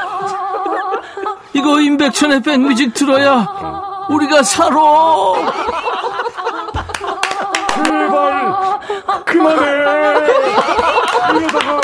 [1.54, 3.48] 이거 임백천의 백뮤직 들어야
[4.10, 4.78] 우리가 살아.
[7.86, 8.80] 제발
[9.26, 9.66] 그만해
[11.38, 11.82] 이러다가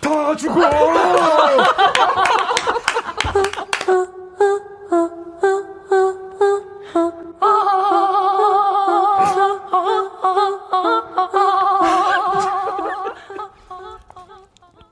[0.00, 0.60] 다 죽어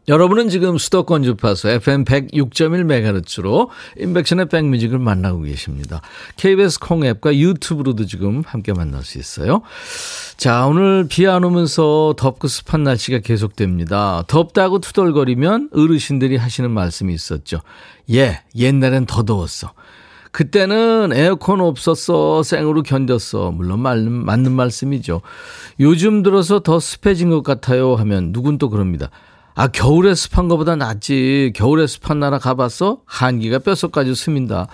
[0.06, 6.02] 여러분은 지금 수도권 주파수 FM 106.1MHz로 인백션의 백뮤직을 만나고 계십니다.
[6.36, 9.62] KBS 콩앱과 유튜브로도 지금 함께 만날 수 있어요.
[10.36, 14.24] 자, 오늘 비 안 오면서 덥고 습한 날씨가 계속됩니다.
[14.26, 17.60] 덥다고 투덜거리면 어르신들이 하시는 말씀이 있었죠.
[18.12, 19.72] 예, 옛날엔 더 더웠어.
[20.32, 22.42] 그때는 에어컨 없었어.
[22.42, 23.54] 생으로 견뎠어.
[23.54, 25.22] 물론 맞는, 맞는 말씀이죠.
[25.80, 27.94] 요즘 들어서 더 습해진 것 같아요.
[27.94, 29.10] 하면 누군 또 그럽니다.
[29.56, 31.52] 아, 겨울에 습한 것보다 낫지.
[31.54, 32.98] 겨울에 습한 나라 가봤어?
[33.04, 34.66] 한기가 뼛속까지 스민다.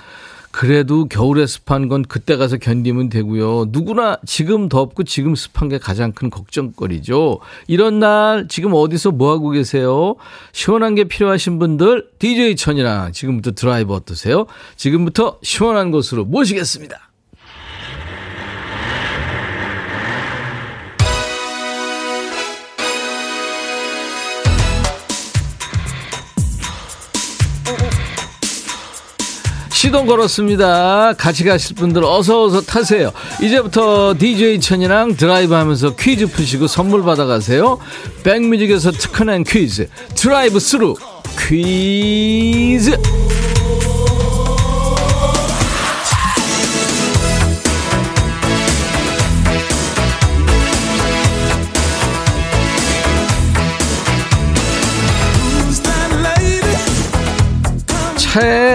[0.53, 3.67] 그래도 겨울에 습한 건 그때 가서 견디면 되고요.
[3.69, 7.41] 누구나 지금 덥고 지금 습한 게 가장 큰 걱정거리죠.
[7.69, 10.17] 이런 날 지금 어디서 뭐 하고 계세요?
[10.53, 14.47] 시원한 게 필요하신 분들 DJ 천이랑 지금부터 드라이브 어떠세요?
[14.77, 17.10] 지금부터 시원한 곳으로 모시겠습니다.
[29.81, 31.15] 시동 걸었습니다.
[31.15, 33.13] 같이 가실 분들 어서 어서 타세요.
[33.41, 37.79] 이제부터 DJ 천이랑 드라이브 하면서 퀴즈 푸시고 선물 받아가세요.
[38.23, 40.97] 백뮤직에서 특허낸 퀴즈 드라이브 스루
[41.49, 42.95] 퀴즈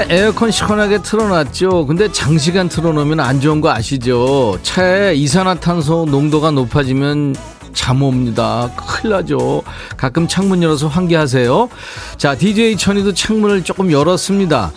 [0.08, 1.88] 에어컨 시원하게 틀어놨죠.
[1.88, 4.60] 근데 장시간 틀어놓으면 안 좋은 거 아시죠?
[4.62, 7.36] 차에 이산화탄소 농도가 높아지면
[7.74, 8.70] 잠 옵니다.
[8.76, 9.64] 큰일 나죠.
[9.98, 11.70] 가끔 창문 열어서 환기하세요.
[12.18, 14.72] 자, DJ 천이도 창문을 조금 열었습니다.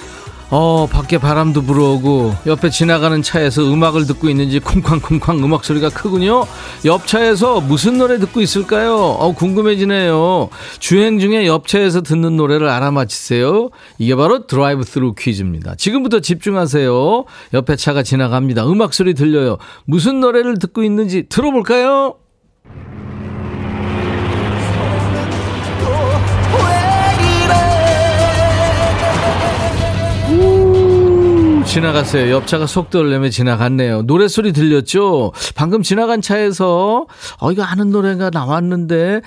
[0.50, 6.46] 어, 밖에 바람도 불어오고 옆에 지나가는 차에서 음악을 듣고 있는지 쿵쾅쿵쾅 음악 소리가 크군요.
[6.86, 8.96] 옆 차에서 무슨 노래 듣고 있을까요?
[8.96, 10.48] 어, 궁금해지네요.
[10.78, 13.68] 주행 중에 옆 차에서 듣는 노래를 알아맞히세요.
[13.98, 15.74] 이게 바로 드라이브 스루 퀴즈입니다.
[15.74, 17.24] 지금부터 집중하세요.
[17.52, 18.66] 옆에 차가 지나갑니다.
[18.66, 19.58] 음악 소리 들려요.
[19.84, 22.14] 무슨 노래를 듣고 있는지 들어볼까요?
[31.82, 32.30] 지나갔어요.
[32.32, 34.02] 옆차가 속도를 내며 지나갔네요.
[34.02, 35.32] 노래소리 들렸죠?
[35.54, 37.06] 방금 지나간 차에서,
[37.38, 39.20] 어, 이거 아는 노래가 나왔는데.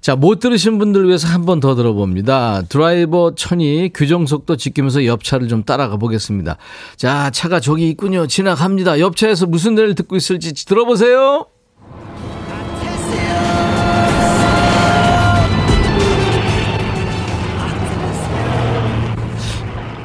[0.00, 2.62] 자, 못 들으신 분들 위해서 한 번 더 들어봅니다.
[2.68, 6.56] 드라이버 천이 규정속도 지키면서 옆차를 좀 따라가 보겠습니다.
[6.96, 8.26] 자, 차가 저기 있군요.
[8.26, 9.00] 지나갑니다.
[9.00, 11.46] 옆차에서 무슨 노래를 듣고 있을지 들어보세요.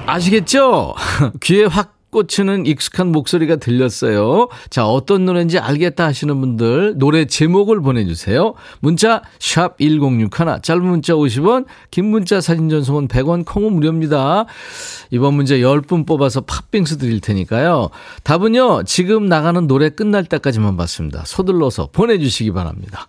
[0.06, 0.94] 아시겠죠?
[1.42, 4.48] 귀에 확 꽂히는 익숙한 목소리가 들렸어요.
[4.70, 8.54] 자, 어떤 노래인지 알겠다 하시는 분들 노래 제목을 보내주세요.
[8.80, 10.30] 문자 1061,
[10.62, 14.46] 짧은 문자 50원, 긴 문자 사진 전송은 100원, 콩은 무료입니다.
[15.12, 17.90] 이번 문제 10분 뽑아서 팥빙수 드릴 테니까요.
[18.24, 21.24] 답은요, 지금 나가는 노래 끝날 때까지만 받습니다.
[21.26, 23.08] 서둘러서 보내주시기 바랍니다.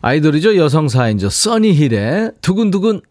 [0.00, 0.56] 아이돌이죠.
[0.56, 3.02] 여성 사인조 써니힐의 두근두근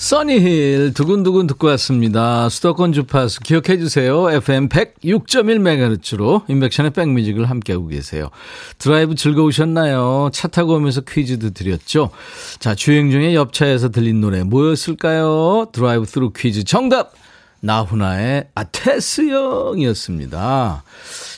[0.00, 2.48] 써니힐 두근두근 듣고 왔습니다.
[2.48, 4.30] 수도권 주파수 기억해 주세요.
[4.30, 8.30] FM 106.1MHz로 인백션의 백뮤직을 함께하고 계세요.
[8.78, 10.30] 드라이브 즐거우셨나요?
[10.32, 12.08] 차 타고 오면서 퀴즈도 드렸죠.
[12.60, 15.66] 자, 주행 중에 옆차에서 들린 노래 뭐였을까요?
[15.70, 17.12] 드라이브 스루 퀴즈 정답!
[17.60, 20.82] 나훈아의 아 테스형이었습니다.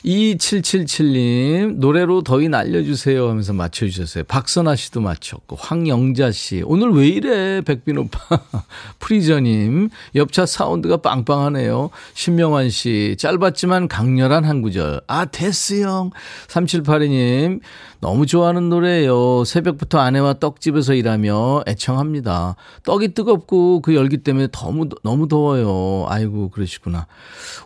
[0.05, 4.25] 2777님, 노래로 더위 알려주세요 하면서 맞춰주셨어요.
[4.25, 8.19] 박선아 씨도 맞췄고, 황영자 씨, 오늘 왜 이래, 백빈 오빠.
[8.99, 11.91] 프리저님, 옆차 사운드가 빵빵하네요.
[12.15, 15.01] 신명환 씨, 짧았지만 강렬한 한 구절.
[15.07, 16.11] 아, 테스형.
[16.49, 17.61] 3782님,
[18.01, 19.45] 너무 좋아하는 노래예요.
[19.45, 22.57] 새벽부터 아내와 떡집에서 일하며 애청합니다.
[22.83, 26.07] 떡이 뜨겁고 그 열기 때문에 너무, 너무 더워요.
[26.09, 27.07] 아이고, 그러시구나.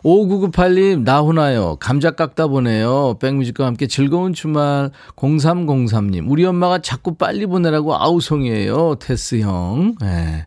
[0.03, 1.77] 5998님, 나훈아요.
[1.87, 3.15] 감자 깎다 보내요.
[3.21, 4.91] 백뮤직과 함께 즐거운 주말.
[5.15, 8.95] 0303님, 우리 엄마가 자꾸 빨리 보내라고 아우성이에요.
[8.99, 9.95] 테스 형.
[10.01, 10.45] 네.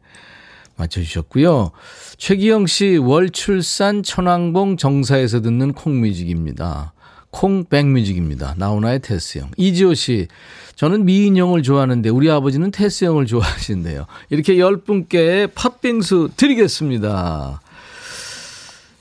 [0.77, 1.71] 맞춰주셨고요.
[2.19, 6.93] 최기영 씨, 월출산 천왕봉 정사에서 듣는 콩뮤직입니다.
[7.31, 8.57] 콩 백뮤직입니다.
[8.59, 9.51] 나훈아의 테스 형.
[9.57, 10.29] 이지호 씨,
[10.75, 14.05] 저는 미인형을 좋아하는데 우리 아버지는 테스 형을 좋아하신대요.
[14.29, 17.63] 이렇게 열 분께 팥빙수 드리겠습니다.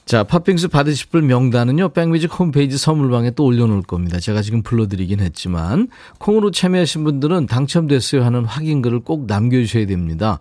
[0.10, 4.20] 자, 팥빙수 받으실 분 명단은요, 백뮤직 홈페이지 선물방에 또 올려놓을 겁니다.
[4.20, 10.40] 제가 지금 불러드리긴 했지만, 콩으로 참여하신 분들은 당첨됐어요 하는 확인글을 꼭 남겨주셔야 됩니다.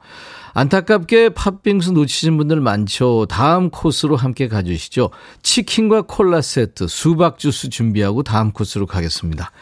[0.55, 3.27] 안타깝게 팥빙수 놓치신 분들 많죠.
[3.29, 5.11] 다음 코스로 함께 가주시죠.
[5.43, 9.53] 치킨과 콜라 세트, 수박 주스 준비하고 다음 코스로 가겠습니다.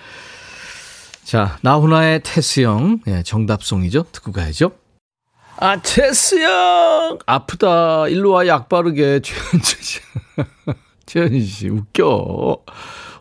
[1.24, 4.06] 자, 나훈아의 테스형, 예, 정답송이죠.
[4.12, 4.70] 듣고 가야죠.
[5.58, 7.18] 아, 테스 형!
[7.24, 8.08] 아프다.
[8.08, 9.20] 일로 와, 약 바르게.
[9.24, 10.00] 최현지 씨.
[11.06, 12.58] 최현지 씨, 웃겨.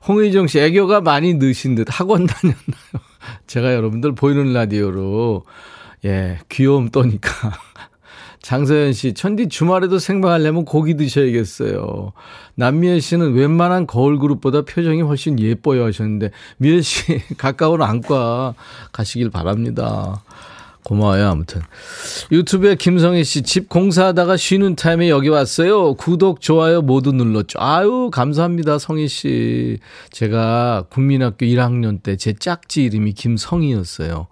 [0.07, 3.01] 홍의정 씨, 애교가 많이 느신 듯 학원 다녔나요?
[3.47, 5.45] 제가 여러분들 보이는 라디오로,
[6.03, 7.29] 예, 귀여움 떠니까.
[8.41, 12.11] 장서연 씨, 천디 주말에도 생방하려면 고기 드셔야겠어요.
[12.55, 18.53] 남미애 씨는 웬만한 거울 그룹보다 표정이 훨씬 예뻐요 하셨는데, 미애 씨, 가까운 안과
[18.91, 20.21] 가시길 바랍니다.
[20.85, 21.61] 고마워요, 아무튼.
[22.31, 25.95] 유튜브에 김성희 씨, 집 공사하다가 쉬는 타임에 여기 왔어요.
[25.95, 27.59] 구독, 좋아요 모두 눌렀죠.
[27.59, 29.79] 아유, 감사합니다, 성희 씨.
[30.11, 34.27] 제가 국민학교 1학년 때 제 짝지 이름이 김성희였어요.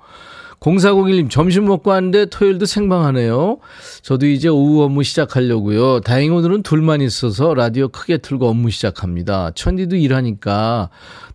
[0.59, 3.57] 0401님, 점심 먹고 왔는데 토요일도 생방하네요.
[4.01, 5.99] 저도 이제 오후 업무 시작하려고요.
[5.99, 9.51] 다행히 오늘은 둘만 있어서 라디오 크게 틀고 업무 시작합니다.
[9.55, 10.89] 천디도 일하니까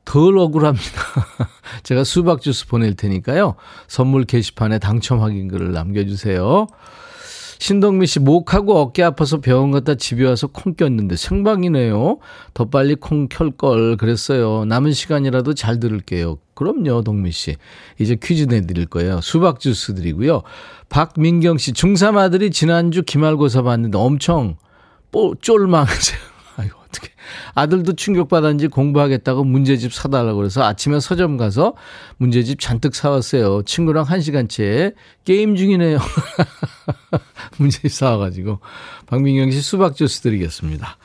[0.09, 1.03] 덜 억울합니다.
[1.85, 3.57] 제가 수박 주스 보낼 테니까요.
[3.89, 6.67] 선물 게시판에 당첨 확인 글을 남겨주세요.
[7.61, 12.19] 신동미 씨, 목하고 어깨 아파서 병원 갔다 집에 와서 콩 꼈는데 생방이네요.
[12.55, 14.65] 더 빨리 콩 켤 걸 그랬어요.
[14.65, 16.39] 남은 시간이라도 잘 들을게요.
[16.55, 17.57] 그럼요, 동미 씨.
[17.99, 19.21] 이제 퀴즈 내드릴 거예요.
[19.21, 20.43] 수박 주스 드리고요.
[20.89, 24.57] 박민경 씨, 중3 아들이 지난주 기말고사 봤는데 엄청
[25.11, 26.19] 뽀, 쫄망하세요.
[26.57, 27.11] 아이고, 어떻게.
[27.55, 31.75] 아들도 충격받았는지 공부하겠다고 문제집 사달라고 그래서 아침에 서점 가서
[32.17, 33.63] 문제집 잔뜩 사왔어요.
[33.65, 34.93] 친구랑 한 시간째
[35.25, 35.99] 게임 중이네요.
[37.59, 38.61] 문제집 사와가지고.
[39.07, 40.97] 박민경 씨 수박 주스 드리겠습니다.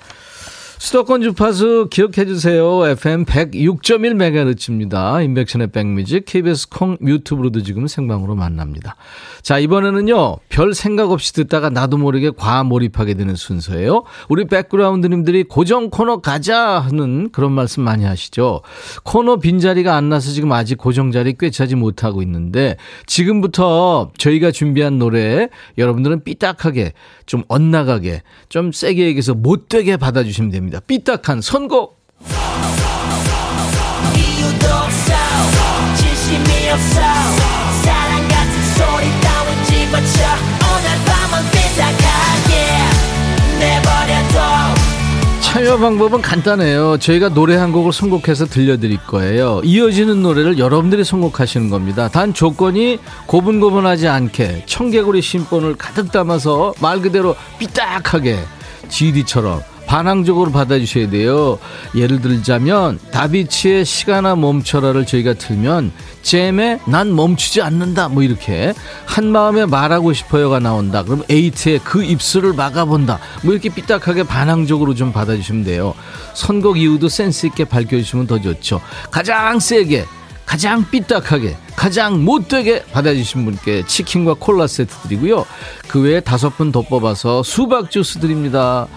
[0.83, 2.85] 수도권 주파수 기억해 주세요.
[2.85, 5.23] FM 106.1MHz입니다.
[5.23, 8.97] 인백션의 백뮤직 KBS 콩 유튜브로도 지금 생방으로 만납니다.
[9.41, 10.39] 자, 이번에는요.
[10.49, 14.03] 별 생각 없이 듣다가 나도 모르게 과몰입하게 되는 순서예요.
[14.27, 18.61] 우리 백그라운드님들이 고정 코너 가자 하는 그런 말씀 많이 하시죠.
[19.03, 22.75] 코너 빈자리가 안 나서 지금 아직 고정 자리 꿰차지 못하고 있는데
[23.05, 26.91] 지금부터 저희가 준비한 노래 여러분들은 삐딱하게
[27.25, 30.72] 좀 엇나가게 좀 세게 얘기해서 못되게 받아주시면 됩니다.
[30.81, 32.03] 삐딱한 선곡.
[45.41, 46.97] 참여 방법은 간단해요.
[46.97, 49.61] 저희가 노래 한 곡을 선곡해서 들려드릴 거예요.
[49.63, 52.07] 이어지는 노래를 여러분들이 선곡하시는 겁니다.
[52.07, 52.97] 단 조건이
[53.27, 58.39] 고분고분하지 않게 청개구리 신본을 가득 담아서 말 그대로 삐딱하게
[58.89, 59.61] GD처럼
[59.93, 61.59] 반항적으로 받아주셔야 돼요.
[61.93, 65.91] 예를 들자면 다비치의 시간아 멈춰라를 저희가 틀면
[66.23, 68.73] 잼에 난 멈추지 않는다 뭐 이렇게
[69.05, 71.03] 한 마음에 말하고 싶어요가 나온다.
[71.03, 73.19] 그럼 에이트의 그 입술을 막아본다.
[73.43, 75.93] 뭐 이렇게 삐딱하게 반항적으로 좀 받아주시면 돼요.
[76.33, 78.81] 선곡 이유도 센스 있게 밝혀주시면 더 좋죠.
[79.11, 80.05] 가장 세게
[80.47, 85.45] 가장 삐딱하게 가장 못되게 받아주신 분께 치킨과 콜라 세트 드리고요.
[85.87, 88.87] 그 외에 다섯 분 더 뽑아서 수박 주스 드립니다.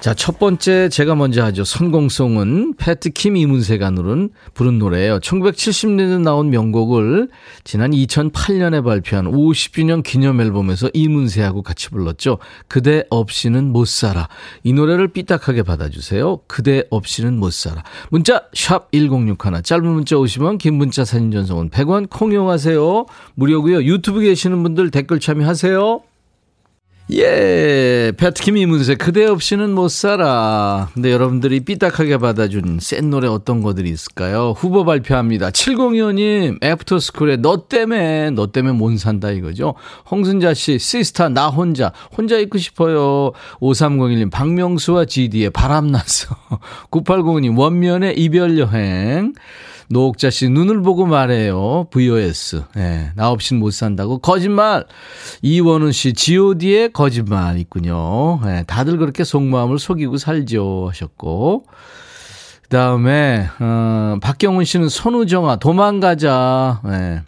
[0.00, 1.62] 자, 첫 번째 제가 먼저 하죠.
[1.62, 5.18] 선공송은 패트킴 이문세가 누른 부른 노래예요.
[5.18, 7.28] 1970년대 나온 명곡을
[7.64, 12.38] 지난 2008년에 발표한 50주년 기념 앨범에서 이문세하고 같이 불렀죠.
[12.66, 14.30] 그대 없이는 못 살아.
[14.64, 16.40] 이 노래를 삐딱하게 받아주세요.
[16.46, 17.82] 그대 없이는 못 살아.
[18.08, 23.04] 문자 샵 1061, 짧은 문자 50원, 긴 문자 사진 전송은 100원 콩 이용하세요.
[23.34, 23.82] 무료고요.
[23.82, 26.00] 유튜브 계시는 분들 댓글 참여하세요.
[27.12, 30.88] 예, 패트킴 이문세 그대 없이는 못 살아.
[30.94, 34.54] 근데 여러분들이 삐딱하게 받아준 센 노래 어떤 거들이 있을까요?
[34.56, 35.50] 후보 발표합니다.
[35.50, 39.74] 702호님, 애프터스쿨의 너 때문에 너 때문에 못 산다 이거죠.
[40.08, 43.32] 홍순자 씨, 시스타 나 혼자 혼자 있고 싶어요.
[43.60, 46.36] 5301님, 박명수와 GD의 바람 났어.
[46.92, 49.32] 9805님, 원면의 이별 여행.
[49.90, 51.88] 노옥자 씨 눈을 보고 말해요.
[51.90, 52.62] VOS.
[52.76, 54.18] 예, 나 없이는 못 산다고.
[54.18, 54.86] 거짓말.
[55.42, 58.40] 이원훈 씨 G.O.D의 거짓말 있군요.
[58.46, 61.64] 예, 다들 그렇게 속마음을 속이고 살죠 하셨고.
[62.62, 66.82] 그다음에 어, 박경훈 씨는 손우정아 도망가자.
[66.86, 67.22] 예.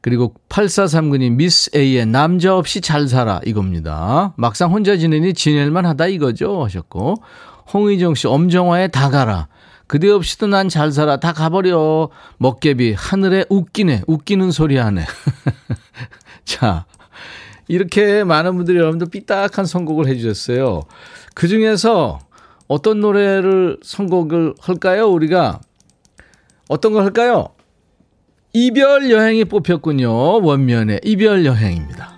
[0.00, 4.34] 그리고 8439님 미스 A의 남자 없이 잘 살아 이겁니다.
[4.36, 7.14] 막상 혼자 지내니 지낼만 하다 이거죠 하셨고.
[7.72, 9.46] 홍의정 씨 엄정화의 다 가라.
[9.86, 11.18] 그대 없이도 난 잘 살아.
[11.18, 12.08] 다 가버려.
[12.38, 14.02] 먹개비, 하늘에 웃기네.
[14.06, 15.04] 웃기는 소리 하네.
[16.44, 16.86] 자,
[17.68, 20.82] 이렇게 많은 분들이 여러분들 삐딱한 선곡을 해주셨어요.
[21.34, 22.18] 그 중에서
[22.68, 25.08] 어떤 노래를 선곡을 할까요?
[25.08, 25.60] 우리가
[26.68, 27.48] 어떤 걸 할까요?
[28.52, 30.42] 이별 여행이 뽑혔군요.
[30.42, 32.15] 원면의 이별 여행입니다.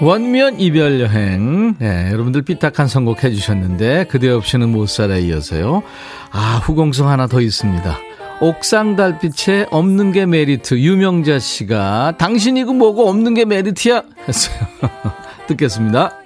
[0.00, 1.74] 원면 이별 여행.
[1.78, 5.82] 네, 여러분들 삐딱한 선곡 해주셨는데 그대 없이는 못 살아 이어서요.
[6.30, 7.98] 아 후공성 하나 더 있습니다.
[8.40, 14.58] 옥상 달빛에 없는 게 메리트 유명자 씨가 당신이고 뭐고 없는 게 메리트야 했어요.
[15.46, 16.19] 듣겠습니다.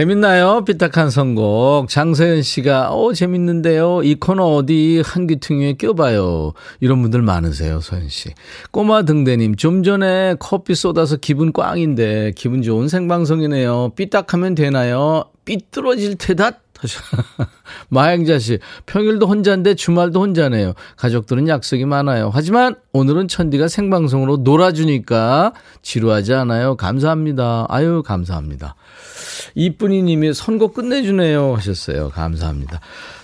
[0.00, 0.64] 재밌나요?
[0.64, 1.90] 삐딱한 선곡.
[1.90, 4.00] 장서연 씨가, 어, 재밌는데요.
[4.02, 6.54] 이 코너 어디 한 귀퉁이에 껴봐요.
[6.80, 8.30] 이런 분들 많으세요, 서연 씨.
[8.70, 13.92] 꼬마 등대님, 좀 전에 커피 쏟아서 기분 꽝인데, 기분 좋은 생방송이네요.
[13.94, 15.24] 삐딱하면 되나요?
[15.44, 16.59] 삐뚤어질 테다?
[16.80, 17.00] 하셔.
[17.88, 20.74] 마행자 씨, 평일도 혼자인데 주말도 혼자네요.
[20.96, 22.30] 가족들은 약속이 많아요.
[22.32, 25.52] 하지만 오늘은 천디가 생방송으로 놀아주니까
[25.82, 26.76] 지루하지 않아요.
[26.76, 27.66] 감사합니다.
[27.68, 28.74] 아유, 감사합니다.
[29.54, 32.10] 이쁜이 님이 선곡 끝내주네요 하셨어요.
[32.10, 32.80] 감사합니다.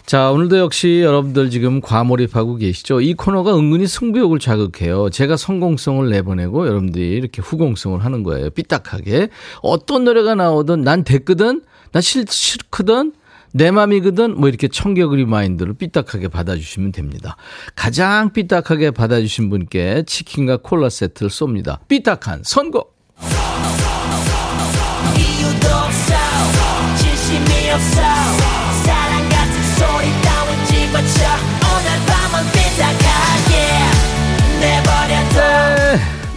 [0.07, 3.01] 자, 오늘도 역시 여러분들 지금 과몰입하고 계시죠?
[3.01, 5.11] 이 코너가 은근히 승부욕을 자극해요.
[5.11, 8.51] 제가 성공성을 내보내고 여러분들이 이렇게 후공성을 하는 거예요.
[8.51, 9.31] 삐딱하게.
[9.63, 11.63] 어떤 노래가 나오든 난 됐거든?
[11.91, 13.15] 나 싫, 싫거든?
[13.57, 14.39] 내 맘이거든?
[14.39, 17.39] 뭐 이렇게 청개구리 마인드를 삐딱하게 받아주시면 됩니다.
[17.75, 21.79] 가장 삐딱하게 받아주신 분께 치킨과 콜라 세트를 쏩니다.
[21.89, 22.43] 삐딱한
[31.65, 33.55] 오늘 밤은 삐딱하게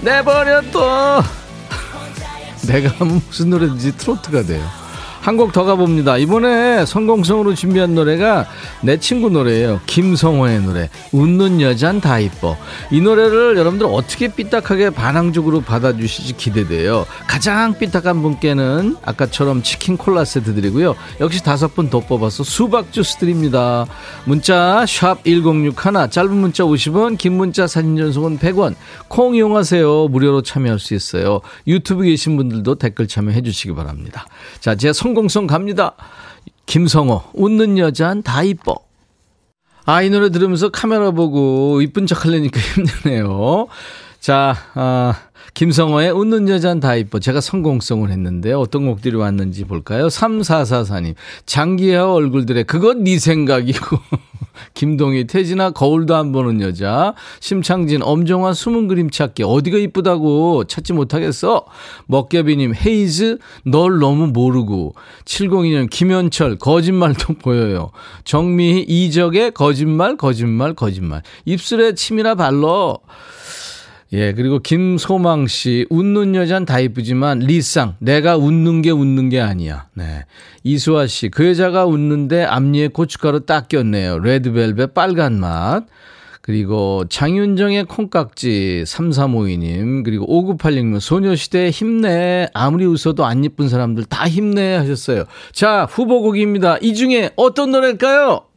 [0.06, 1.24] 내버려둬.
[2.66, 4.89] 내가 무슨 노래든지 트로트가 돼요.
[5.22, 6.18] 한 곡 더 가봅니다.
[6.18, 8.46] 이번에 성공성으로 준비한 노래가
[8.82, 9.80] 내 친구 노래예요.
[9.86, 10.90] 김성호의 노래.
[11.12, 12.58] 웃는 여잔 다 이뻐.
[12.92, 17.06] 이 노래를 여러분들 어떻게 삐딱하게 반항적으로 받아주실지 기대돼요.
[17.28, 20.96] 가장 삐딱한 분께는 아까처럼 치킨 콜라 세트 드리고요.
[21.20, 23.88] 역시 다섯 분 더 뽑아서 수박 주스 드립니다.
[24.26, 28.76] 문자 샵 1061, 짧은 문자 50원, 긴 문자 사진 전송은 100원.
[29.08, 30.08] 콩 이용하세요.
[30.10, 31.42] 무료로 참여할 수 있어요.
[31.66, 34.28] 유튜브 계신 분들도 댓글 참여해 주시기 바랍니다.
[34.60, 35.94] 자, 제 성 공성 갑니다.
[36.66, 38.76] 김성호, 웃는 여잔 다 이뻐.
[39.86, 43.68] 아, 이 노래 들으면서 카메라 보고 이쁜 척 하려니까 힘드네요.
[44.20, 45.16] 자, 아,
[45.54, 47.20] 김성호의 웃는 여잔 다 이뻐.
[47.20, 50.08] 제가 성공성을 했는데 어떤 곡들이 왔는지 볼까요?
[50.08, 51.16] 3444님.
[51.46, 53.98] 장기하 얼굴들의 그건 네 생각이고.
[54.74, 57.14] 김동희, 태진아, 거울도 안 보는 여자.
[57.40, 59.44] 심창진, 엄정화, 숨은 그림 찾기.
[59.44, 61.66] 어디가 이쁘다고 찾지 못하겠어?
[62.08, 64.94] 먹개비님, 헤이즈, 널 너무 모르고.
[65.26, 67.92] 702년, 김현철, 거짓말도 보여요.
[68.24, 71.24] 정미희, 이적의 거짓말, 거짓말, 거짓말.
[71.46, 73.00] 입술에 침이나 발러.
[74.12, 79.88] 예, 그리고 김소망 씨, 웃는 여잔 다 이쁘지만, 리쌍, 내가 웃는 게 웃는 게 아니야.
[79.94, 80.26] 네.
[80.64, 84.20] 이수아 씨, 그 여자가 웃는데 앞니에 고춧가루 딱 꼈네요.
[84.20, 85.86] 레드벨벳 빨간 맛.
[86.42, 94.74] 그리고 장윤정의 콩깍지 3352님 그리고 5986님 소녀시대 힘내 아무리 웃어도 안 예쁜 사람들 다 힘내
[94.78, 95.26] 하셨어요.
[95.52, 96.78] 자 후보곡입니다.
[96.82, 98.49] 이 중에 어떤 노래일까요?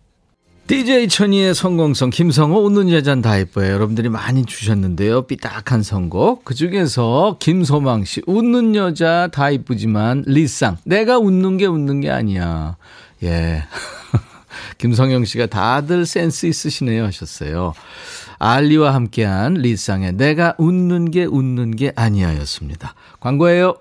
[0.68, 3.72] DJ 천이의 성공성 김성호 웃는 여잔 다 예뻐요.
[3.72, 5.22] 여러분들이 많이 주셨는데요.
[5.22, 6.44] 삐딱한 선곡.
[6.44, 12.76] 그중에서 김소망 씨 웃는 여자 다 이쁘지만 리쌍 내가 웃는 게 웃는 게 아니야.
[13.24, 13.64] 예.
[14.78, 17.74] 김성영 씨가 다들 센스 있으시네요 하셨어요.
[18.38, 22.94] 알리와 함께한 리쌍의 내가 웃는 게 웃는 게 아니야였습니다.
[23.20, 23.74] 광고예요.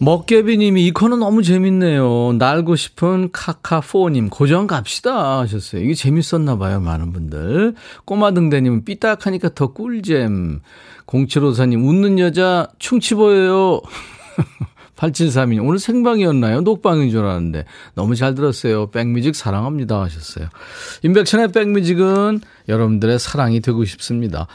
[0.00, 2.32] 먹개비님이 이 코너 너무 재밌네요.
[2.38, 5.82] 날고 싶은 카카포님 고정 갑시다 하셨어요.
[5.82, 7.74] 이게 재밌었나 봐요 많은 분들.
[8.06, 10.62] 꼬마등대님은 삐딱하니까 더 꿀잼.
[11.06, 13.82] 0754님 웃는 여자 충치 보여요.
[15.00, 16.60] 8732님, 오늘 생방이었나요?
[16.60, 17.64] 녹방인 줄 알았는데.
[17.94, 18.90] 너무 잘 들었어요.
[18.90, 20.02] 백뮤직 사랑합니다.
[20.02, 20.48] 하셨어요.
[21.02, 24.46] 인백션의 백뮤직은 여러분들의 사랑이 되고 싶습니다.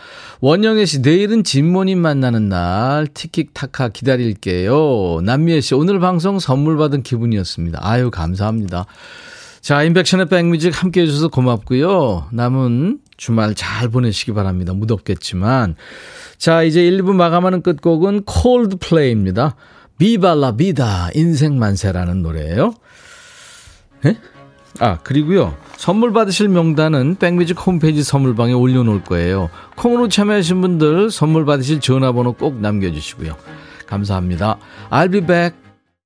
[0.41, 3.08] 원영애 씨, 내일은 진모님 만나는 날.
[3.08, 5.22] 티킥타카 기다릴게요.
[5.24, 7.80] 남미애 씨, 오늘 방송 선물 받은 기분이었습니다.
[7.82, 8.86] 아유, 감사합니다.
[9.62, 12.28] 자, 인백션의 백뮤직 함께 해주셔서 고맙고요.
[12.32, 14.74] 남은 주말 잘 보내시기 바랍니다.
[14.74, 15.76] 무덥겠지만.
[16.38, 19.56] 자, 이제 1부 마감하는 끝곡은 콜드플레이입니다.
[19.98, 22.74] 비발라 비다 인생 만세라는 노래예요.
[24.06, 24.18] 예?
[24.80, 29.50] 아 그리고요 선물 받으실 명단은 백뮤직 홈페이지 선물방에 올려놓을 거예요.
[29.76, 33.36] 콩으로 참여하신 분들 선물 받으실 전화번호 꼭 남겨주시고요.
[33.88, 34.58] 감사합니다.
[34.89, 35.64] I'll be back.